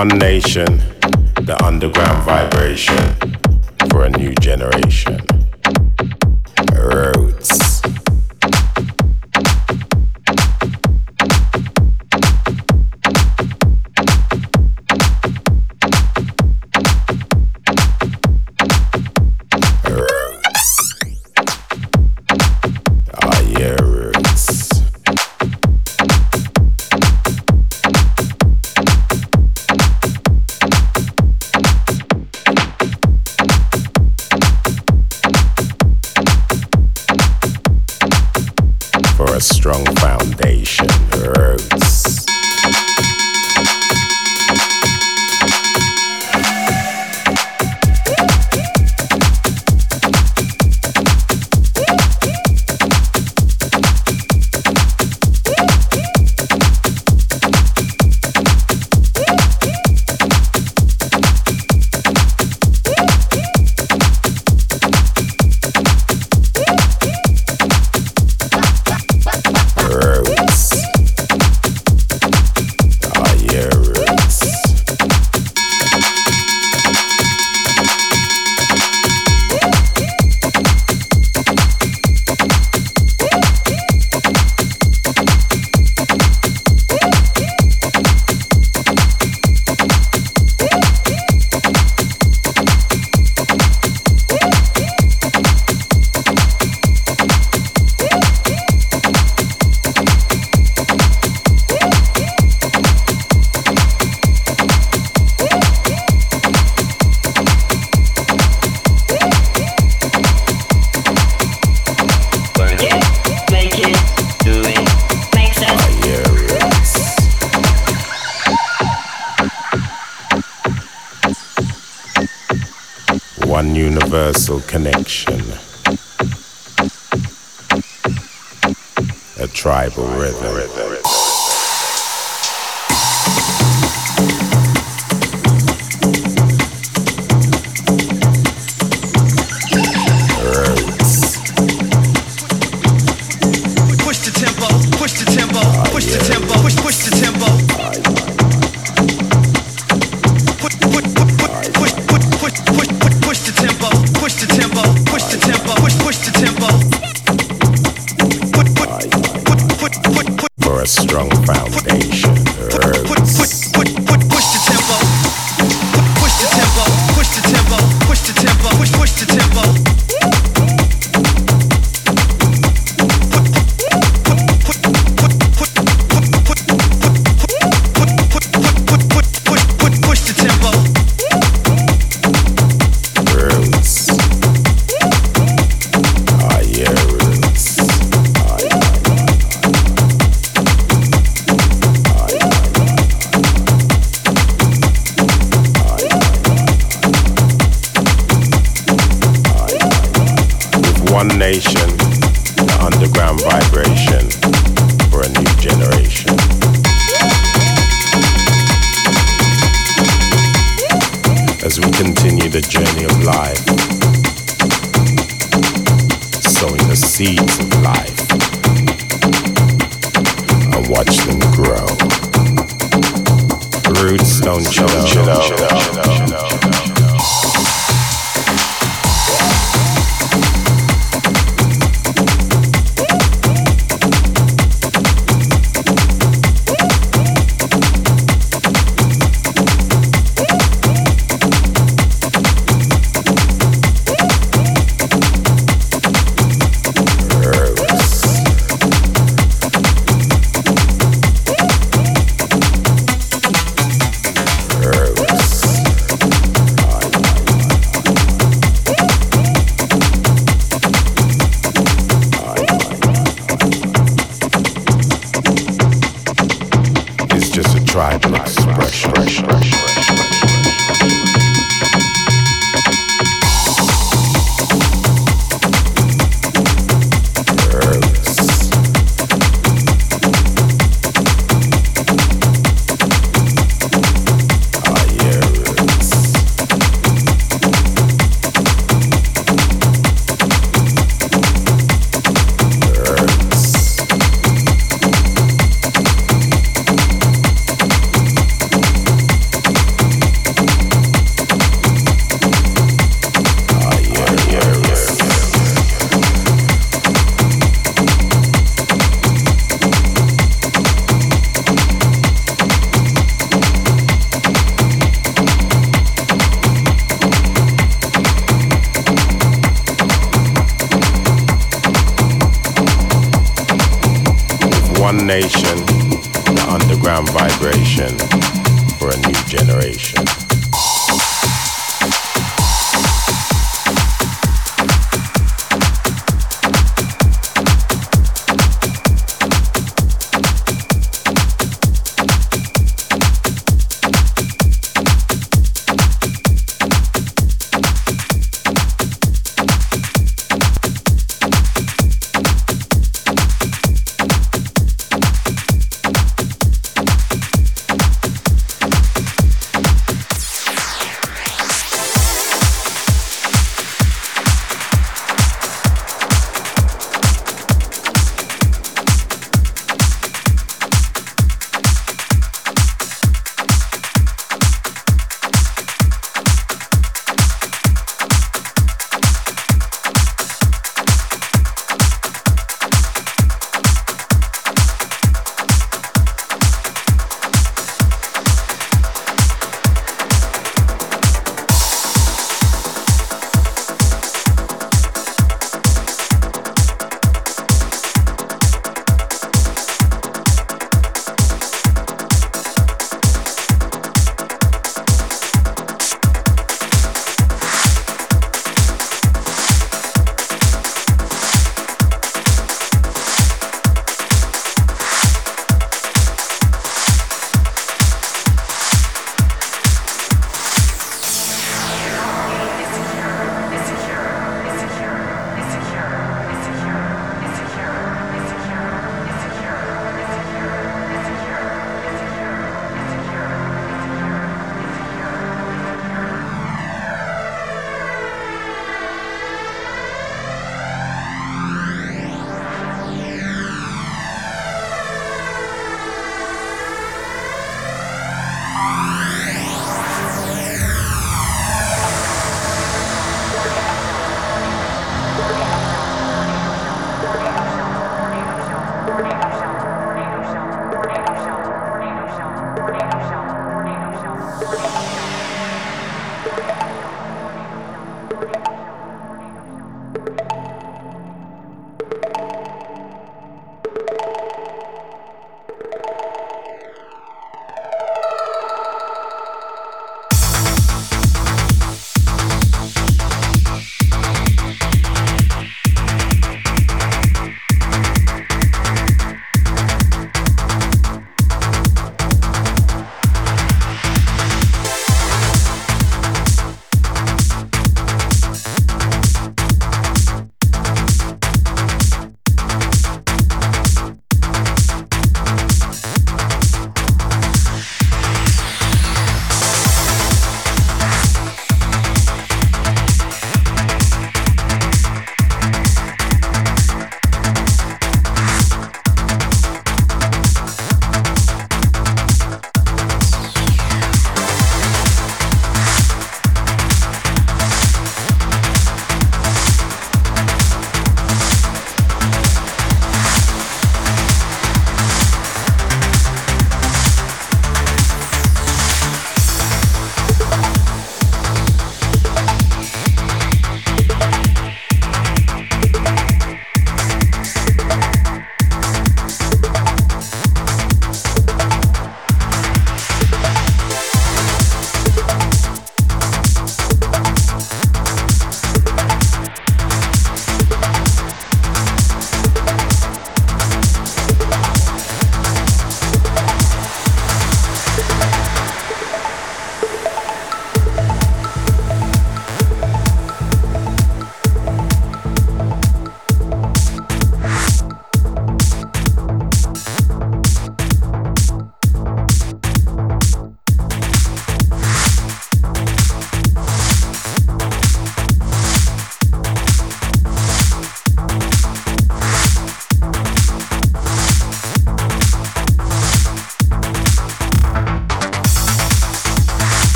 one 0.00 0.16
nation, 0.16 0.78
the 1.44 1.54
underground 1.62 2.24
vibration 2.24 2.96
for 3.90 4.06
a 4.06 4.08
new 4.08 4.34
generation. 4.36 5.29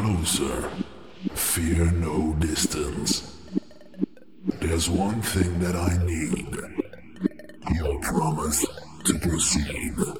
closer, 0.00 0.70
fear 1.34 1.92
no 1.92 2.32
distance. 2.38 3.36
There's 4.58 4.88
one 4.88 5.20
thing 5.20 5.60
that 5.60 5.76
I 5.76 6.02
need 6.06 6.56
your 7.76 8.00
promise 8.00 8.64
to 9.04 9.18
proceed. 9.18 10.19